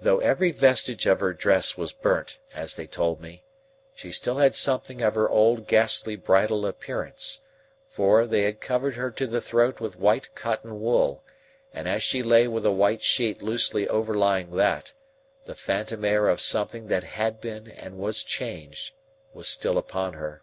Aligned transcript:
Though 0.00 0.20
every 0.20 0.52
vestige 0.52 1.04
of 1.04 1.20
her 1.20 1.34
dress 1.34 1.76
was 1.76 1.92
burnt, 1.92 2.38
as 2.54 2.76
they 2.76 2.86
told 2.86 3.20
me, 3.20 3.44
she 3.94 4.10
still 4.10 4.38
had 4.38 4.54
something 4.56 5.02
of 5.02 5.14
her 5.16 5.28
old 5.28 5.66
ghastly 5.66 6.16
bridal 6.16 6.64
appearance; 6.64 7.42
for, 7.90 8.24
they 8.24 8.44
had 8.44 8.62
covered 8.62 8.96
her 8.96 9.10
to 9.10 9.26
the 9.26 9.42
throat 9.42 9.78
with 9.78 9.98
white 9.98 10.34
cotton 10.34 10.80
wool, 10.80 11.22
and 11.74 11.86
as 11.88 12.02
she 12.02 12.22
lay 12.22 12.48
with 12.48 12.64
a 12.64 12.72
white 12.72 13.02
sheet 13.02 13.42
loosely 13.42 13.86
overlying 13.86 14.50
that, 14.52 14.94
the 15.44 15.54
phantom 15.54 16.06
air 16.06 16.26
of 16.28 16.40
something 16.40 16.86
that 16.88 17.04
had 17.04 17.38
been 17.38 17.70
and 17.70 17.98
was 17.98 18.22
changed 18.22 18.94
was 19.34 19.46
still 19.46 19.76
upon 19.76 20.14
her. 20.14 20.42